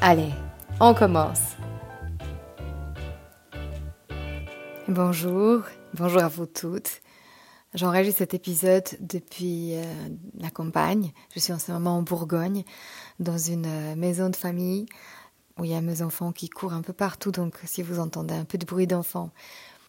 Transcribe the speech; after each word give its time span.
Allez, 0.00 0.30
on 0.78 0.94
commence 0.94 1.56
Bonjour, 4.86 5.62
bonjour 5.94 6.22
à 6.22 6.28
vous 6.28 6.46
toutes. 6.46 7.02
J'enregistre 7.74 8.18
cet 8.18 8.32
épisode 8.32 8.84
depuis 9.00 9.74
euh, 9.74 9.82
la 10.38 10.50
campagne. 10.50 11.10
Je 11.34 11.40
suis 11.40 11.52
en 11.52 11.58
ce 11.58 11.72
moment 11.72 11.98
en 11.98 12.02
Bourgogne, 12.02 12.62
dans 13.18 13.38
une 13.38 13.66
euh, 13.66 13.96
maison 13.96 14.30
de 14.30 14.36
famille 14.36 14.86
où 15.58 15.64
il 15.64 15.72
y 15.72 15.74
a 15.74 15.80
mes 15.80 16.00
enfants 16.00 16.30
qui 16.30 16.48
courent 16.48 16.74
un 16.74 16.82
peu 16.82 16.92
partout. 16.92 17.32
Donc, 17.32 17.58
si 17.64 17.82
vous 17.82 17.98
entendez 17.98 18.34
un 18.34 18.44
peu 18.44 18.56
de 18.56 18.66
bruit 18.66 18.86
d'enfants, 18.86 19.30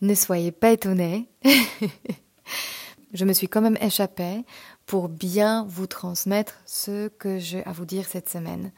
ne 0.02 0.16
soyez 0.16 0.52
pas 0.52 0.72
étonnés. 0.72 1.30
je 3.14 3.26
me 3.26 3.34
suis 3.34 3.48
quand 3.48 3.62
même 3.62 3.78
échappée 3.80 4.44
pour 4.88 5.08
bien 5.08 5.66
vous 5.70 5.86
transmettre 5.86 6.56
ce 6.66 7.10
que 7.10 7.38
j'ai 7.38 7.64
à 7.66 7.72
vous 7.72 7.86
dire 7.86 8.08
cette 8.08 8.28
semaine. 8.28 8.72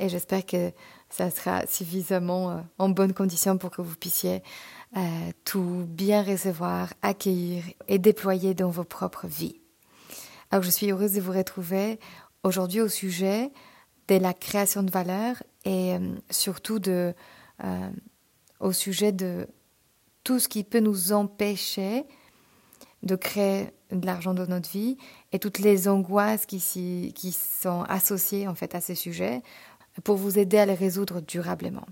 Et 0.00 0.08
j'espère 0.08 0.46
que 0.46 0.72
ça 1.10 1.30
sera 1.30 1.66
suffisamment 1.66 2.50
euh, 2.50 2.60
en 2.78 2.88
bonne 2.88 3.12
condition 3.12 3.58
pour 3.58 3.70
que 3.70 3.82
vous 3.82 3.96
puissiez 3.96 4.42
euh, 4.96 5.00
tout 5.44 5.84
bien 5.86 6.22
recevoir, 6.22 6.94
accueillir 7.02 7.62
et 7.86 7.98
déployer 7.98 8.54
dans 8.54 8.70
vos 8.70 8.84
propres 8.84 9.26
vies. 9.26 9.60
Alors 10.50 10.64
je 10.64 10.70
suis 10.70 10.90
heureuse 10.90 11.12
de 11.12 11.20
vous 11.20 11.32
retrouver 11.32 12.00
aujourd'hui 12.42 12.80
au 12.80 12.88
sujet 12.88 13.52
de 14.08 14.16
la 14.16 14.32
création 14.32 14.82
de 14.82 14.90
valeur 14.90 15.36
et 15.66 15.92
euh, 15.92 15.98
surtout 16.30 16.78
de, 16.78 17.14
au 18.58 18.72
sujet 18.72 19.12
de 19.12 19.46
tout 20.24 20.38
ce 20.38 20.48
qui 20.48 20.64
peut 20.64 20.80
nous 20.80 21.12
empêcher 21.12 22.06
de 23.02 23.16
créer 23.16 23.68
de 23.90 24.06
l'argent 24.06 24.34
dans 24.34 24.46
notre 24.46 24.70
vie 24.70 24.96
et 25.32 25.38
toutes 25.38 25.58
les 25.58 25.88
angoisses 25.88 26.46
qui, 26.46 27.12
qui 27.14 27.32
sont 27.32 27.82
associées 27.88 28.48
en 28.48 28.54
fait 28.54 28.74
à 28.74 28.80
ces 28.80 28.94
sujets 28.94 29.42
pour 30.04 30.16
vous 30.16 30.38
aider 30.38 30.58
à 30.58 30.66
les 30.66 30.74
résoudre 30.74 31.20
durablement. 31.20 31.86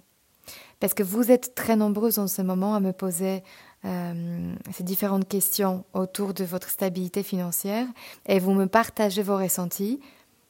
Parce 0.80 0.94
que 0.94 1.02
vous 1.02 1.30
êtes 1.30 1.54
très 1.54 1.76
nombreuses 1.76 2.18
en 2.18 2.28
ce 2.28 2.42
moment 2.42 2.74
à 2.74 2.80
me 2.80 2.92
poser 2.92 3.42
euh, 3.84 4.54
ces 4.72 4.84
différentes 4.84 5.28
questions 5.28 5.84
autour 5.92 6.34
de 6.34 6.44
votre 6.44 6.68
stabilité 6.68 7.22
financière 7.22 7.86
et 8.26 8.38
vous 8.38 8.52
me 8.52 8.66
partagez 8.66 9.22
vos 9.22 9.36
ressentis, 9.36 10.00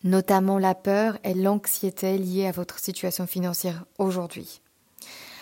notamment 0.05 0.59
la 0.59 0.75
peur 0.75 1.19
et 1.25 1.35
l'anxiété 1.35 2.19
liées 2.19 2.47
à 2.47 2.53
votre 2.53 2.79
situation 2.79 3.27
financière 3.27 3.85
aujourd'hui. 3.99 4.61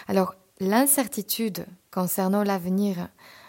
Alors, 0.09 0.35
l'incertitude 0.61 1.67
concernant 1.91 2.45
l'avenir 2.45 3.09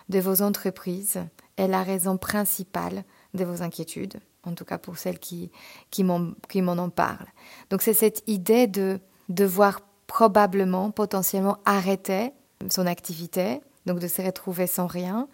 de 0.10 0.20
vos 0.20 0.42
entreprises 0.42 1.20
est 1.58 1.68
la 1.68 1.84
raison 1.84 2.18
principale 2.18 3.04
de 3.34 3.46
vos 3.46 3.62
inquiétudes, 3.62 4.20
en 4.48 4.54
tout 4.54 4.66
cas 4.66 4.78
pour 4.78 4.98
celles 4.98 5.20
qui, 5.20 5.52
qui 5.92 6.04
m'en 6.04 6.34
en 6.78 6.90
parlent. 6.90 7.28
Donc 7.70 7.82
c'est 7.82 7.94
cette 7.94 8.24
idée 8.28 8.68
de 8.68 9.00
devoir 9.30 9.82
probablement, 10.08 10.92
potentiellement 10.92 11.58
arrêter 11.66 12.32
son 12.70 12.88
activité, 12.88 13.62
donc 13.86 14.00
de 14.00 14.08
se 14.08 14.22
retrouver 14.22 14.68
sans 14.68 14.88
rien, 14.88 15.28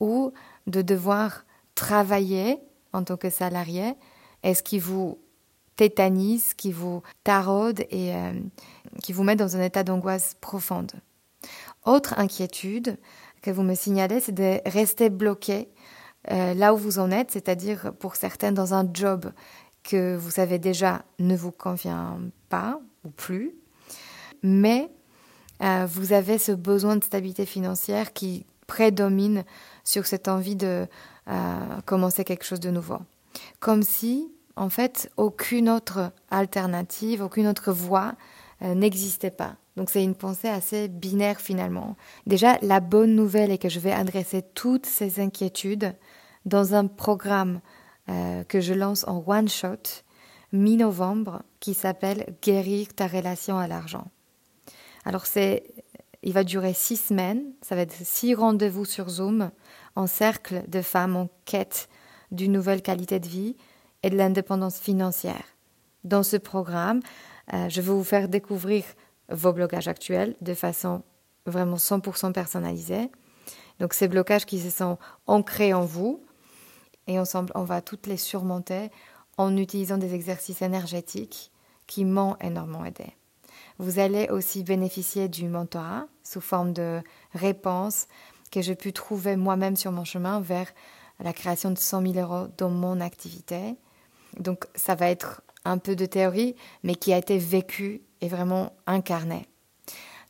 ou 0.00 0.32
de 0.66 0.82
devoir 0.82 1.44
travailler 1.74 2.58
en 2.92 3.02
tant 3.04 3.16
que 3.16 3.30
salarié, 3.30 3.94
est-ce 4.42 4.62
qui 4.62 4.78
vous 4.78 5.18
tétanise, 5.76 6.54
qui 6.54 6.72
vous 6.72 7.02
taraude 7.24 7.80
et 7.90 8.14
euh, 8.14 8.32
qui 9.02 9.12
vous 9.12 9.22
met 9.22 9.36
dans 9.36 9.56
un 9.56 9.62
état 9.62 9.84
d'angoisse 9.84 10.36
profonde? 10.40 10.92
Autre 11.84 12.18
inquiétude 12.18 12.98
que 13.42 13.50
vous 13.50 13.62
me 13.62 13.74
signalez, 13.74 14.20
c'est 14.20 14.32
de 14.32 14.60
rester 14.66 15.10
bloqué 15.10 15.68
euh, 16.30 16.54
là 16.54 16.74
où 16.74 16.76
vous 16.76 16.98
en 16.98 17.10
êtes, 17.10 17.30
c'est-à-dire 17.30 17.92
pour 17.98 18.16
certains 18.16 18.52
dans 18.52 18.74
un 18.74 18.88
job 18.92 19.32
que 19.82 20.16
vous 20.16 20.30
savez 20.30 20.58
déjà 20.58 21.02
ne 21.18 21.34
vous 21.36 21.52
convient 21.52 22.18
pas 22.48 22.80
ou 23.04 23.10
plus, 23.10 23.54
mais 24.42 24.90
euh, 25.62 25.86
vous 25.88 26.12
avez 26.12 26.38
ce 26.38 26.52
besoin 26.52 26.96
de 26.96 27.04
stabilité 27.04 27.46
financière 27.46 28.12
qui 28.12 28.44
prédomine 28.66 29.44
sur 29.84 30.06
cette 30.06 30.28
envie 30.28 30.56
de 30.56 30.86
euh, 31.28 31.58
commencer 31.86 32.24
quelque 32.24 32.44
chose 32.44 32.60
de 32.60 32.70
nouveau. 32.70 32.98
Comme 33.60 33.82
si, 33.82 34.30
en 34.56 34.68
fait, 34.68 35.10
aucune 35.16 35.70
autre 35.70 36.12
alternative, 36.30 37.22
aucune 37.22 37.46
autre 37.46 37.72
voie 37.72 38.14
n'existait 38.60 39.30
pas. 39.30 39.54
Donc 39.76 39.90
c'est 39.90 40.02
une 40.02 40.16
pensée 40.16 40.48
assez 40.48 40.88
binaire 40.88 41.40
finalement. 41.40 41.96
Déjà, 42.26 42.58
la 42.62 42.80
bonne 42.80 43.14
nouvelle 43.14 43.52
est 43.52 43.58
que 43.58 43.68
je 43.68 43.78
vais 43.78 43.92
adresser 43.92 44.42
toutes 44.42 44.86
ces 44.86 45.20
inquiétudes 45.20 45.94
dans 46.44 46.74
un 46.74 46.86
programme 46.86 47.60
que 48.48 48.60
je 48.60 48.72
lance 48.72 49.06
en 49.06 49.22
one 49.26 49.48
shot 49.48 50.02
mi-novembre 50.52 51.42
qui 51.60 51.74
s'appelle 51.74 52.34
Guérir 52.42 52.88
ta 52.94 53.06
relation 53.06 53.58
à 53.58 53.66
l'argent. 53.68 54.10
Alors 55.04 55.26
c'est, 55.26 55.64
il 56.22 56.32
va 56.32 56.44
durer 56.44 56.74
six 56.74 56.96
semaines, 56.96 57.52
ça 57.62 57.74
va 57.74 57.82
être 57.82 57.94
six 58.02 58.34
rendez-vous 58.34 58.84
sur 58.84 59.08
Zoom 59.08 59.50
en 59.96 60.06
cercle 60.06 60.62
de 60.68 60.82
femmes 60.82 61.16
en 61.16 61.28
quête 61.44 61.88
d'une 62.30 62.52
nouvelle 62.52 62.82
qualité 62.82 63.20
de 63.20 63.28
vie 63.28 63.56
et 64.02 64.10
de 64.10 64.16
l'indépendance 64.16 64.78
financière. 64.78 65.44
Dans 66.04 66.22
ce 66.22 66.36
programme, 66.36 67.00
euh, 67.52 67.68
je 67.68 67.80
vais 67.80 67.92
vous 67.92 68.04
faire 68.04 68.28
découvrir 68.28 68.84
vos 69.30 69.52
blocages 69.52 69.88
actuels 69.88 70.36
de 70.40 70.54
façon 70.54 71.02
vraiment 71.46 71.76
100% 71.76 72.32
personnalisée. 72.32 73.10
Donc 73.80 73.94
ces 73.94 74.08
blocages 74.08 74.46
qui 74.46 74.60
se 74.60 74.70
sont 74.70 74.98
ancrés 75.26 75.72
en 75.72 75.84
vous 75.84 76.22
et 77.08 77.18
ensemble 77.18 77.52
on 77.56 77.64
va 77.64 77.82
toutes 77.82 78.06
les 78.06 78.16
surmonter 78.16 78.90
en 79.36 79.56
utilisant 79.56 79.98
des 79.98 80.14
exercices 80.14 80.62
énergétiques 80.62 81.50
qui 81.88 82.04
m'ont 82.04 82.36
énormément 82.40 82.84
aidé. 82.84 83.06
Vous 83.78 83.98
allez 83.98 84.28
aussi 84.28 84.62
bénéficier 84.62 85.28
du 85.28 85.48
mentorat 85.48 86.06
sous 86.22 86.40
forme 86.40 86.72
de 86.72 87.00
réponses 87.32 88.06
que 88.50 88.60
j'ai 88.60 88.74
pu 88.74 88.92
trouver 88.92 89.36
moi-même 89.36 89.76
sur 89.76 89.92
mon 89.92 90.04
chemin 90.04 90.40
vers 90.40 90.68
la 91.20 91.32
création 91.32 91.70
de 91.70 91.78
100 91.78 92.12
000 92.12 92.14
euros 92.14 92.48
dans 92.56 92.70
mon 92.70 93.00
activité. 93.00 93.76
Donc 94.38 94.66
ça 94.74 94.94
va 94.94 95.10
être 95.10 95.42
un 95.64 95.78
peu 95.78 95.96
de 95.96 96.06
théorie, 96.06 96.54
mais 96.82 96.94
qui 96.94 97.12
a 97.12 97.18
été 97.18 97.38
vécu 97.38 98.02
et 98.20 98.28
vraiment 98.28 98.72
incarné. 98.86 99.46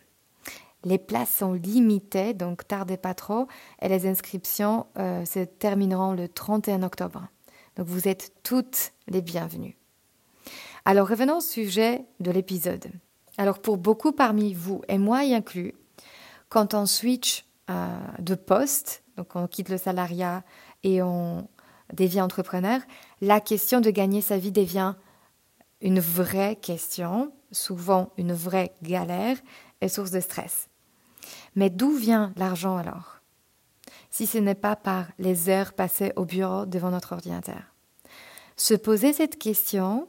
Les 0.83 0.97
places 0.97 1.35
sont 1.35 1.53
limitées, 1.53 2.33
donc 2.33 2.67
tardez 2.67 2.97
pas 2.97 3.13
trop, 3.13 3.47
et 3.81 3.87
les 3.87 4.07
inscriptions 4.07 4.87
euh, 4.97 5.25
se 5.25 5.39
termineront 5.39 6.13
le 6.13 6.27
31 6.27 6.83
octobre. 6.83 7.27
Donc 7.75 7.87
vous 7.87 8.07
êtes 8.07 8.33
toutes 8.43 8.93
les 9.07 9.21
bienvenues. 9.21 9.77
Alors 10.85 11.07
revenons 11.07 11.37
au 11.37 11.41
sujet 11.41 12.05
de 12.19 12.31
l'épisode. 12.31 12.87
Alors 13.37 13.59
pour 13.59 13.77
beaucoup 13.77 14.11
parmi 14.11 14.53
vous, 14.53 14.81
et 14.87 14.97
moi 14.97 15.23
y 15.23 15.35
inclus, 15.35 15.75
quand 16.49 16.73
on 16.73 16.85
switch 16.85 17.45
euh, 17.69 17.87
de 18.19 18.35
poste, 18.35 19.03
donc 19.17 19.35
on 19.35 19.47
quitte 19.47 19.69
le 19.69 19.77
salariat 19.77 20.43
et 20.83 21.03
on 21.03 21.47
devient 21.93 22.21
entrepreneur, 22.21 22.81
la 23.21 23.39
question 23.39 23.81
de 23.81 23.91
gagner 23.91 24.21
sa 24.21 24.37
vie 24.37 24.51
devient 24.51 24.95
une 25.81 25.99
vraie 25.99 26.55
question, 26.55 27.31
souvent 27.51 28.11
une 28.17 28.33
vraie 28.33 28.73
galère 28.81 29.37
et 29.81 29.89
source 29.89 30.11
de 30.11 30.19
stress. 30.19 30.70
Mais 31.55 31.69
d'où 31.69 31.91
vient 31.91 32.33
l'argent 32.35 32.77
alors? 32.77 33.21
Si 34.09 34.27
ce 34.27 34.37
n'est 34.37 34.55
pas 34.55 34.75
par 34.75 35.05
les 35.19 35.49
heures 35.49 35.73
passées 35.73 36.13
au 36.15 36.25
bureau 36.25 36.65
devant 36.65 36.91
notre 36.91 37.13
ordinateur. 37.13 37.61
Se 38.57 38.73
poser 38.73 39.13
cette 39.13 39.37
question, 39.37 40.07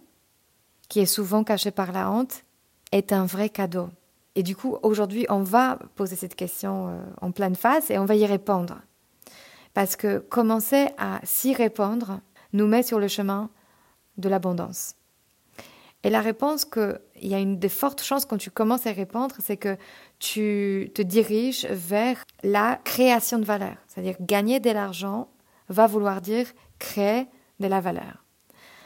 qui 0.88 1.00
est 1.00 1.06
souvent 1.06 1.44
cachée 1.44 1.70
par 1.70 1.92
la 1.92 2.10
honte, 2.10 2.44
est 2.90 3.12
un 3.12 3.24
vrai 3.24 3.48
cadeau. 3.48 3.88
Et 4.34 4.42
du 4.42 4.56
coup, 4.56 4.76
aujourd'hui, 4.82 5.26
on 5.28 5.42
va 5.42 5.78
poser 5.96 6.16
cette 6.16 6.34
question 6.34 6.88
euh, 6.88 7.02
en 7.20 7.32
pleine 7.32 7.56
face 7.56 7.90
et 7.90 7.98
on 7.98 8.04
va 8.04 8.14
y 8.14 8.26
répondre. 8.26 8.80
Parce 9.74 9.96
que 9.96 10.18
commencer 10.18 10.88
à 10.98 11.20
s'y 11.24 11.54
répondre 11.54 12.20
nous 12.52 12.66
met 12.66 12.82
sur 12.82 12.98
le 12.98 13.08
chemin 13.08 13.50
de 14.18 14.28
l'abondance. 14.28 14.96
Et 16.04 16.10
la 16.10 16.20
réponse 16.20 16.64
qu'il 16.64 16.99
y 17.20 17.34
a 17.34 17.38
une 17.38 17.58
des 17.58 17.69
fortes 17.69 18.02
chances 18.02 18.25
quand 18.25 18.37
tu 18.37 18.50
commences 18.50 18.87
à 18.87 18.93
répondre, 18.93 19.37
c'est 19.40 19.56
que 19.56 19.76
tu 20.19 20.90
te 20.94 21.02
diriges 21.02 21.66
vers 21.66 22.25
la 22.43 22.81
création 22.84 23.38
de 23.38 23.44
valeur. 23.44 23.76
C'est-à-dire 23.87 24.16
gagner 24.20 24.58
de 24.58 24.70
l'argent 24.70 25.28
va 25.69 25.87
vouloir 25.87 26.20
dire 26.20 26.46
créer 26.78 27.26
de 27.60 27.69
la 27.69 27.81
valeur. 27.81 28.25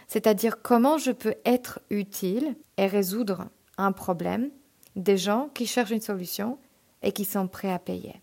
C'est-à-dire 0.08 0.60
comment 0.62 0.98
je 0.98 1.10
peux 1.10 1.34
être 1.44 1.80
utile 1.90 2.54
et 2.76 2.86
résoudre 2.86 3.46
un 3.78 3.92
problème 3.92 4.50
des 4.94 5.16
gens 5.16 5.48
qui 5.54 5.66
cherchent 5.66 5.90
une 5.90 6.00
solution 6.00 6.58
et 7.02 7.12
qui 7.12 7.24
sont 7.24 7.48
prêts 7.48 7.72
à 7.72 7.78
payer? 7.78 8.20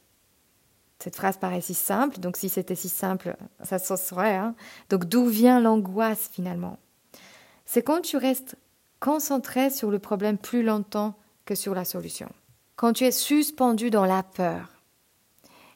Cette 0.99 1.17
phrase 1.17 1.37
paraît 1.37 1.61
si 1.61 1.73
simple, 1.73 2.19
donc 2.19 2.37
si 2.37 2.47
c'était 2.47 2.75
si 2.75 2.87
simple, 2.87 3.35
ça 3.61 3.79
se 3.79 3.95
saurait. 3.97 4.35
Hein 4.35 4.55
donc 4.89 5.05
d'où 5.05 5.25
vient 5.25 5.59
l'angoisse 5.59 6.29
finalement? 6.31 6.77
C'est 7.65 7.81
quand 7.81 8.01
tu 8.01 8.17
restes 8.17 8.55
concentré 9.03 9.69
sur 9.69 9.91
le 9.91 9.99
problème 9.99 10.37
plus 10.37 10.63
longtemps 10.63 11.15
que 11.43 11.55
sur 11.55 11.75
la 11.75 11.83
solution. 11.83 12.29
Quand 12.77 12.93
tu 12.93 13.03
es 13.03 13.11
suspendu 13.11 13.89
dans 13.89 14.05
la 14.05 14.23
peur, 14.23 14.81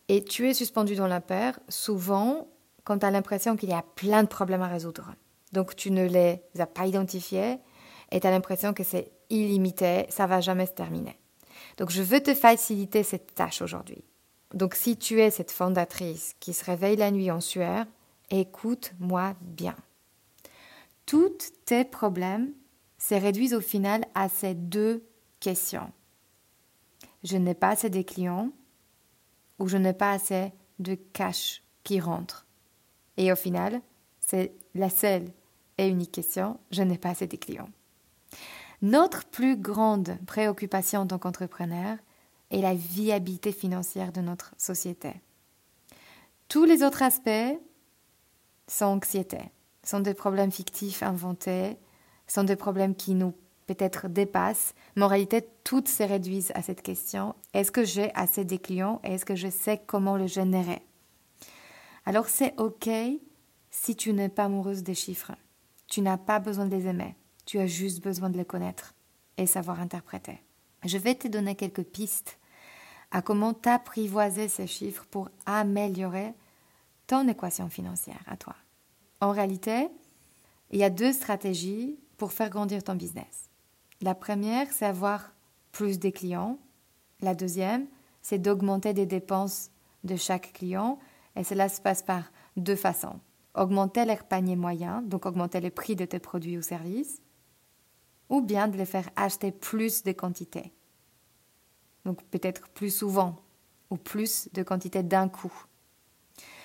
et 0.07 0.23
tu 0.23 0.47
es 0.47 0.53
suspendu 0.53 0.95
dans 0.95 1.07
la 1.07 1.19
peur, 1.19 1.59
souvent, 1.67 2.47
quand 2.85 2.99
tu 2.99 3.05
as 3.05 3.11
l'impression 3.11 3.57
qu'il 3.57 3.67
y 3.67 3.73
a 3.73 3.83
plein 3.95 4.23
de 4.23 4.29
problèmes 4.29 4.61
à 4.61 4.69
résoudre. 4.69 5.13
Donc 5.51 5.75
tu 5.75 5.91
ne 5.91 6.07
les 6.07 6.41
as 6.57 6.67
pas 6.67 6.85
identifiés 6.85 7.57
et 8.11 8.21
tu 8.21 8.27
as 8.27 8.31
l'impression 8.31 8.73
que 8.73 8.85
c'est 8.85 9.11
illimité, 9.29 10.05
ça 10.07 10.25
va 10.25 10.39
jamais 10.39 10.65
se 10.65 10.71
terminer. 10.71 11.17
Donc 11.75 11.91
je 11.91 12.01
veux 12.01 12.21
te 12.21 12.33
faciliter 12.33 13.03
cette 13.03 13.35
tâche 13.35 13.61
aujourd'hui. 13.61 14.05
Donc 14.53 14.73
si 14.73 14.95
tu 14.95 15.19
es 15.19 15.31
cette 15.31 15.51
fondatrice 15.51 16.33
qui 16.39 16.53
se 16.53 16.63
réveille 16.63 16.95
la 16.95 17.11
nuit 17.11 17.29
en 17.29 17.41
sueur, 17.41 17.83
écoute-moi 18.29 19.33
bien. 19.41 19.75
Tous 21.05 21.37
tes 21.65 21.83
problèmes 21.83 22.53
se 22.97 23.15
réduisent 23.15 23.53
au 23.53 23.61
final 23.61 24.05
à 24.15 24.29
ces 24.29 24.53
deux 24.53 25.03
questions. 25.39 25.91
Je 27.23 27.37
n'ai 27.37 27.53
pas 27.53 27.69
assez 27.69 27.89
de 27.89 28.01
clients 28.01 28.51
ou 29.59 29.67
je 29.67 29.77
n'ai 29.77 29.93
pas 29.93 30.11
assez 30.11 30.51
de 30.79 30.95
cash 30.95 31.63
qui 31.83 31.99
rentre. 31.99 32.45
Et 33.17 33.31
au 33.31 33.35
final, 33.35 33.81
c'est 34.19 34.53
la 34.75 34.89
seule 34.89 35.31
et 35.77 35.87
unique 35.87 36.11
question, 36.11 36.59
je 36.71 36.83
n'ai 36.83 36.97
pas 36.97 37.09
assez 37.09 37.27
de 37.27 37.37
clients. 37.37 37.69
Notre 38.81 39.25
plus 39.25 39.57
grande 39.57 40.17
préoccupation 40.27 41.01
en 41.01 41.07
tant 41.07 41.17
qu'entrepreneur 41.17 41.97
est 42.51 42.61
la 42.61 42.73
viabilité 42.75 43.51
financière 43.51 44.11
de 44.11 44.21
notre 44.21 44.53
société. 44.57 45.13
Tous 46.47 46.65
les 46.65 46.83
autres 46.83 47.01
aspects 47.01 47.59
sont 48.67 48.85
anxiété, 48.85 49.39
sont 49.83 49.99
des 49.99 50.13
problèmes 50.13 50.51
fictifs 50.51 51.03
inventés, 51.03 51.77
sont 52.27 52.43
des 52.43 52.55
problèmes 52.55 52.95
qui 52.95 53.13
nous 53.13 53.33
peut-être 53.67 54.07
dépassent, 54.07 54.73
mais 54.95 55.03
en 55.03 55.07
réalité, 55.07 55.47
toutes 55.63 55.89
se 55.89 56.03
réduisent 56.03 56.51
à 56.55 56.61
cette 56.61 56.81
question. 56.81 57.35
Est-ce 57.53 57.71
que 57.71 57.83
j'ai 57.83 58.13
assez 58.15 58.45
de 58.45 58.55
clients 58.55 59.01
et 59.03 59.13
est-ce 59.13 59.25
que 59.25 59.35
je 59.35 59.49
sais 59.49 59.81
comment 59.85 60.17
le 60.17 60.27
générer? 60.27 60.81
Alors 62.05 62.29
c'est 62.29 62.57
OK 62.57 62.89
si 63.69 63.95
tu 63.95 64.13
n'es 64.13 64.29
pas 64.29 64.45
amoureuse 64.45 64.83
des 64.83 64.95
chiffres. 64.95 65.33
Tu 65.87 66.01
n'as 66.01 66.17
pas 66.17 66.39
besoin 66.39 66.65
de 66.65 66.75
les 66.75 66.87
aimer. 66.87 67.15
Tu 67.45 67.59
as 67.59 67.67
juste 67.67 68.01
besoin 68.01 68.29
de 68.29 68.37
les 68.37 68.45
connaître 68.45 68.93
et 69.37 69.45
savoir 69.45 69.79
interpréter. 69.79 70.41
Je 70.85 70.97
vais 70.97 71.15
te 71.15 71.27
donner 71.27 71.55
quelques 71.55 71.83
pistes 71.83 72.39
à 73.11 73.21
comment 73.21 73.53
t'apprivoiser 73.53 74.47
ces 74.47 74.67
chiffres 74.67 75.05
pour 75.09 75.29
améliorer 75.45 76.33
ton 77.07 77.27
équation 77.27 77.69
financière 77.69 78.23
à 78.27 78.37
toi. 78.37 78.55
En 79.21 79.31
réalité, 79.31 79.87
il 80.71 80.79
y 80.79 80.83
a 80.83 80.89
deux 80.89 81.13
stratégies 81.13 81.97
pour 82.17 82.33
faire 82.33 82.49
grandir 82.49 82.83
ton 82.83 82.95
business. 82.95 83.49
La 84.01 84.15
première, 84.15 84.71
c'est 84.71 84.85
avoir 84.85 85.31
plus 85.71 85.99
de 85.99 86.09
clients. 86.09 86.59
La 87.21 87.35
deuxième, 87.35 87.87
c'est 88.21 88.39
d'augmenter 88.39 88.93
des 88.93 89.05
dépenses 89.05 89.71
de 90.03 90.15
chaque 90.15 90.53
client. 90.53 90.99
Et 91.35 91.43
cela 91.43 91.69
se 91.69 91.81
passe 91.81 92.01
par 92.01 92.23
deux 92.55 92.75
façons. 92.75 93.19
Augmenter 93.55 94.05
leur 94.05 94.23
panier 94.23 94.55
moyen, 94.55 95.01
donc 95.03 95.25
augmenter 95.25 95.61
le 95.61 95.69
prix 95.69 95.95
de 95.95 96.05
tes 96.05 96.19
produits 96.19 96.57
ou 96.57 96.61
services, 96.61 97.21
ou 98.29 98.41
bien 98.41 98.67
de 98.67 98.77
les 98.77 98.85
faire 98.85 99.09
acheter 99.15 99.51
plus 99.51 100.03
de 100.03 100.11
quantités. 100.11 100.73
Donc 102.05 102.23
peut-être 102.25 102.67
plus 102.69 102.95
souvent, 102.95 103.41
ou 103.89 103.97
plus 103.97 104.49
de 104.53 104.63
quantités 104.63 105.03
d'un 105.03 105.29
coup. 105.29 105.53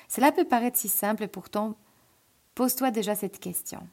Cela 0.09 0.33
peut 0.33 0.45
paraître 0.45 0.79
si 0.79 0.89
simple 0.89 1.23
et 1.23 1.29
pourtant, 1.29 1.77
pose-toi 2.55 2.91
déjà 2.91 3.15
cette 3.15 3.39
question 3.39 3.89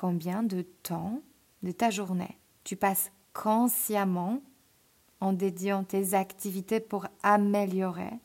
combien 0.00 0.42
de 0.42 0.62
temps 0.62 1.20
de 1.62 1.72
ta 1.72 1.90
journée 1.90 2.38
tu 2.64 2.74
passes 2.74 3.12
consciemment 3.34 4.40
en 5.20 5.34
dédiant 5.34 5.84
tes 5.84 6.14
activités 6.14 6.80
pour 6.80 7.06
améliorer 7.22 8.18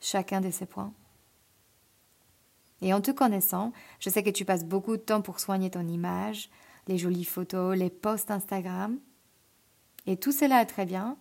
chacun 0.00 0.40
de 0.40 0.50
ces 0.50 0.64
points? 0.64 0.94
Et 2.80 2.94
en 2.94 3.02
te 3.02 3.10
connaissant, 3.10 3.72
je 4.00 4.08
sais 4.08 4.22
que 4.22 4.30
tu 4.30 4.46
passes 4.46 4.64
beaucoup 4.64 4.96
de 4.96 5.02
temps 5.02 5.20
pour 5.20 5.40
soigner 5.40 5.70
ton 5.70 5.86
image, 5.86 6.48
les 6.88 6.96
jolies 6.96 7.26
photos, 7.26 7.76
les 7.76 7.90
posts 7.90 8.30
Instagram. 8.30 8.98
Et 10.06 10.16
tout 10.16 10.32
cela 10.32 10.62
est 10.62 10.66
très 10.66 10.86
bien, 10.86 11.18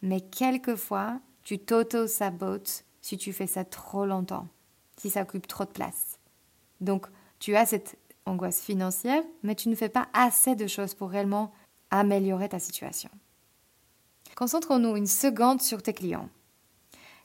mais 0.00 0.22
quelquefois, 0.22 1.20
tu 1.42 1.58
t'auto-sabotes 1.58 2.86
si 3.02 3.18
tu 3.18 3.34
fais 3.34 3.46
ça 3.46 3.66
trop 3.66 4.06
longtemps, 4.06 4.48
si 4.96 5.10
ça 5.10 5.24
occupe 5.24 5.46
trop 5.46 5.66
de 5.66 5.70
place. 5.70 6.18
Donc, 6.80 7.06
tu 7.38 7.54
as 7.54 7.66
cette 7.66 7.98
angoisse 8.26 8.60
financière, 8.60 9.22
mais 9.42 9.54
tu 9.54 9.68
ne 9.68 9.74
fais 9.74 9.88
pas 9.88 10.08
assez 10.12 10.56
de 10.56 10.66
choses 10.66 10.94
pour 10.94 11.10
réellement 11.10 11.52
améliorer 11.90 12.48
ta 12.48 12.58
situation. 12.58 13.10
Concentrons-nous 14.36 14.96
une 14.96 15.06
seconde 15.06 15.62
sur 15.62 15.82
tes 15.82 15.92
clients. 15.92 16.28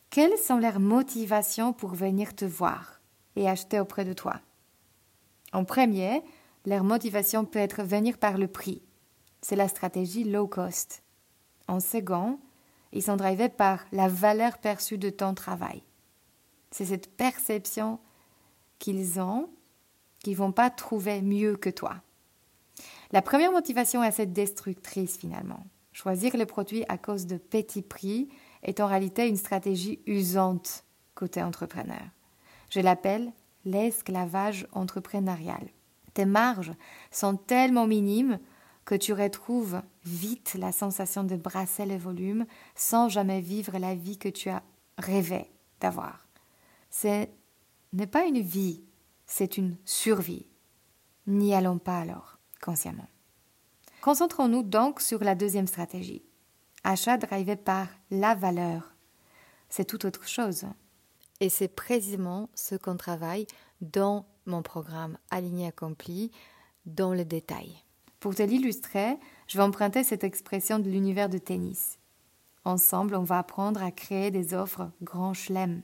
Quelles 0.10 0.38
sont 0.38 0.58
leurs 0.58 0.80
motivations 0.80 1.74
pour 1.74 1.92
venir 1.92 2.36
te 2.36 2.46
voir 2.46 3.00
et 3.36 3.48
acheter 3.50 3.80
auprès 3.80 4.06
de 4.06 4.14
toi? 4.14 4.42
En 5.54 5.66
premier, 5.66 6.22
leur 6.66 6.84
motivation 6.84 7.46
peut 7.46 7.60
être 7.60 7.84
venir 7.84 8.18
par 8.18 8.38
le 8.38 8.48
prix. 8.48 8.82
C'est 9.42 9.56
la 9.56 9.68
stratégie 9.68 10.24
low 10.24 10.48
cost. 10.48 11.04
En 11.68 11.80
second, 11.80 12.40
ils 12.92 13.04
sont 13.04 13.16
drivés 13.16 13.50
par 13.50 13.86
la 13.92 14.08
valeur 14.08 14.58
perçue 14.58 14.98
de 14.98 15.10
ton 15.10 15.34
travail. 15.34 15.84
C'est 16.72 16.86
cette 16.86 17.16
perception 17.16 18.00
qu'ils 18.80 19.20
ont 19.20 19.50
qu'ils 20.24 20.36
vont 20.36 20.52
pas 20.52 20.70
trouver 20.70 21.22
mieux 21.22 21.56
que 21.56 21.70
toi. 21.70 21.96
La 23.12 23.22
première 23.22 23.52
motivation 23.52 24.04
est 24.04 24.08
assez 24.08 24.26
destructrice 24.26 25.18
finalement. 25.18 25.66
Choisir 25.92 26.38
le 26.38 26.46
produit 26.46 26.84
à 26.88 26.98
cause 26.98 27.26
de 27.26 27.38
petits 27.38 27.82
prix 27.82 28.30
est 28.64 28.80
en 28.80 28.88
réalité 28.88 29.28
une 29.28 29.38
stratégie 29.38 30.00
usante 30.06 30.86
côté 31.16 31.42
entrepreneur. 31.42 32.04
Je 32.70 32.80
l'appelle 32.80 33.32
l'esclavage 33.66 34.68
entrepreneurial. 34.72 35.68
Tes 36.14 36.26
marges 36.26 36.74
sont 37.12 37.36
tellement 37.36 37.88
minimes 37.88 38.40
que 38.86 38.96
tu 38.96 39.14
retrouves 39.14 39.82
vite 40.04 40.56
la 40.58 40.72
sensation 40.72 41.24
de 41.24 41.36
brasser 41.36 41.86
le 41.86 41.98
volume 41.98 42.46
sans 42.76 43.10
jamais 43.10 43.42
vivre 43.42 43.78
la 43.78 43.96
vie 43.96 44.18
que 44.18 44.30
tu 44.30 44.50
as 44.50 44.64
rêvé 44.98 45.52
d'avoir. 45.80 46.28
Ce 46.90 47.28
n'est 47.94 48.08
pas 48.08 48.26
une 48.26 48.42
vie, 48.42 48.82
c'est 49.30 49.58
une 49.58 49.78
survie. 49.86 50.48
N'y 51.28 51.54
allons 51.54 51.78
pas 51.78 52.00
alors, 52.00 52.40
consciemment. 52.62 53.08
Concentrons-nous 54.02 54.64
donc 54.64 55.02
sur 55.02 55.24
la 55.24 55.36
deuxième 55.36 55.68
stratégie. 55.68 56.24
Achat 56.84 57.18
drivé 57.18 57.56
par 57.56 57.88
la 58.10 58.34
valeur. 58.34 58.96
C'est 59.70 59.86
tout 59.86 60.06
autre 60.06 60.28
chose. 60.28 60.66
Et 61.40 61.50
c'est 61.50 61.68
précisément 61.68 62.50
ce 62.56 62.76
qu'on 62.76 62.98
travaille 62.98 63.46
dans 63.82 64.26
mon 64.46 64.64
programme 64.64 65.18
Aligné 65.30 65.68
accompli, 65.68 66.32
dans 66.86 67.14
le 67.14 67.24
détail. 67.24 67.84
Pour 68.20 68.34
te 68.34 68.42
l'illustrer, 68.42 69.18
je 69.48 69.58
vais 69.58 69.64
emprunter 69.64 70.04
cette 70.04 70.24
expression 70.24 70.80
de 70.80 70.90
l'univers 70.90 71.30
de 71.30 71.38
tennis. 71.38 72.00
Ensemble, 72.66 73.16
on 73.16 73.24
va 73.24 73.38
apprendre 73.38 73.84
à 73.84 73.92
créer 73.92 74.32
des 74.32 74.54
offres 74.54 74.90
grand 75.04 75.34
chelem. 75.34 75.84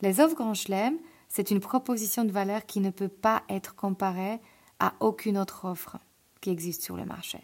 Les 0.00 0.20
offres 0.20 0.36
grand 0.36 0.54
chelem, 0.54 0.98
c'est 1.36 1.50
une 1.50 1.60
proposition 1.60 2.24
de 2.24 2.32
valeur 2.32 2.64
qui 2.64 2.80
ne 2.80 2.88
peut 2.88 3.10
pas 3.10 3.42
être 3.50 3.74
comparée 3.74 4.40
à 4.78 4.94
aucune 5.00 5.36
autre 5.36 5.66
offre 5.66 5.98
qui 6.40 6.48
existe 6.48 6.82
sur 6.82 6.96
le 6.96 7.04
marché. 7.04 7.38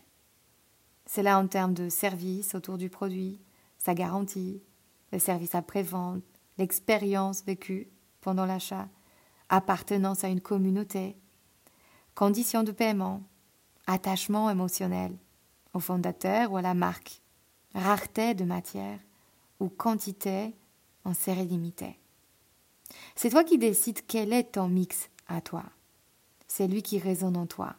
C'est 1.04 1.22
là 1.22 1.38
en 1.38 1.46
termes 1.46 1.74
de 1.74 1.90
service 1.90 2.54
autour 2.54 2.78
du 2.78 2.88
produit, 2.88 3.38
sa 3.76 3.92
garantie, 3.92 4.62
le 5.12 5.18
service 5.18 5.54
après-vente, 5.54 6.22
l'expérience 6.56 7.44
vécue 7.44 7.90
pendant 8.22 8.46
l'achat, 8.46 8.88
appartenance 9.50 10.24
à 10.24 10.28
une 10.28 10.40
communauté, 10.40 11.14
conditions 12.14 12.62
de 12.62 12.72
paiement, 12.72 13.20
attachement 13.86 14.48
émotionnel 14.48 15.14
au 15.74 15.80
fondateur 15.80 16.50
ou 16.50 16.56
à 16.56 16.62
la 16.62 16.72
marque, 16.72 17.20
rareté 17.74 18.32
de 18.32 18.44
matière 18.44 19.00
ou 19.60 19.68
quantité 19.68 20.54
en 21.04 21.12
série 21.12 21.44
limitée. 21.44 21.98
C'est 23.14 23.30
toi 23.30 23.44
qui 23.44 23.58
décides 23.58 24.00
quel 24.06 24.32
est 24.32 24.52
ton 24.52 24.68
mix 24.68 25.08
à 25.28 25.40
toi. 25.40 25.64
C'est 26.46 26.68
lui 26.68 26.82
qui 26.82 26.98
résonne 26.98 27.36
en 27.36 27.46
toi. 27.46 27.74